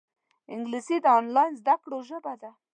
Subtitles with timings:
[0.53, 2.51] انګلیسي د آنلاین زده کړو ژبه ده